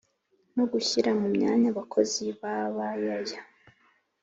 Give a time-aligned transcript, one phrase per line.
[0.55, 3.39] no gushyira mu myanya abakozi baba yaya